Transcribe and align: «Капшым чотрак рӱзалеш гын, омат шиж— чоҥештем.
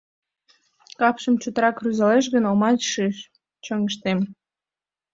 «Капшым 0.99 1.35
чотрак 1.41 1.77
рӱзалеш 1.83 2.25
гын, 2.33 2.43
омат 2.51 2.79
шиж— 2.91 3.17
чоҥештем. 3.65 4.19